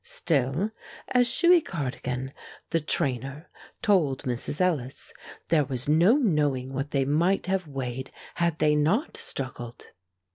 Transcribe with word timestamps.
Still, 0.03 0.71
as 1.09 1.27
Shuey 1.27 1.61
Cardigan, 1.63 2.33
the 2.71 2.79
trainer, 2.79 3.47
told 3.83 4.23
Mrs. 4.23 4.59
Ellis, 4.59 5.13
there 5.49 5.63
was 5.63 5.87
no 5.87 6.15
knowing 6.15 6.73
what 6.73 6.89
they 6.89 7.05
might 7.05 7.45
have 7.45 7.67
weighed 7.67 8.11
had 8.37 8.57
they 8.57 8.75
not 8.75 9.15
struggled. 9.15 9.91